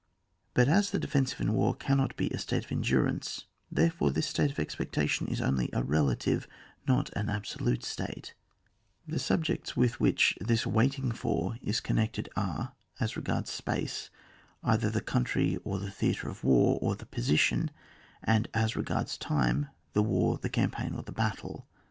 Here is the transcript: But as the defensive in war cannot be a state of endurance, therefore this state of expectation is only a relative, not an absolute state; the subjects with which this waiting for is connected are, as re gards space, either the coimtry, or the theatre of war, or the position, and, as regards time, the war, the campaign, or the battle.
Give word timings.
But 0.55 0.67
as 0.67 0.89
the 0.89 0.97
defensive 0.97 1.39
in 1.41 1.53
war 1.53 1.75
cannot 1.75 2.15
be 2.17 2.27
a 2.31 2.39
state 2.39 2.65
of 2.65 2.71
endurance, 2.71 3.45
therefore 3.71 4.09
this 4.09 4.25
state 4.25 4.49
of 4.49 4.57
expectation 4.57 5.27
is 5.27 5.39
only 5.41 5.69
a 5.73 5.83
relative, 5.83 6.47
not 6.87 7.11
an 7.15 7.29
absolute 7.29 7.83
state; 7.83 8.33
the 9.07 9.19
subjects 9.19 9.77
with 9.77 9.99
which 9.99 10.35
this 10.41 10.65
waiting 10.65 11.11
for 11.11 11.59
is 11.61 11.79
connected 11.81 12.29
are, 12.35 12.73
as 12.99 13.15
re 13.15 13.21
gards 13.21 13.51
space, 13.51 14.09
either 14.63 14.89
the 14.89 15.01
coimtry, 15.01 15.59
or 15.63 15.77
the 15.77 15.91
theatre 15.91 16.29
of 16.29 16.43
war, 16.43 16.79
or 16.81 16.95
the 16.95 17.05
position, 17.05 17.69
and, 18.23 18.47
as 18.55 18.75
regards 18.75 19.19
time, 19.19 19.67
the 19.93 20.01
war, 20.01 20.39
the 20.39 20.49
campaign, 20.49 20.95
or 20.95 21.03
the 21.03 21.11
battle. 21.11 21.67